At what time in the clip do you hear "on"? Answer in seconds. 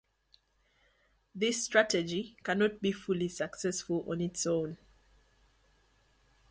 4.09-4.19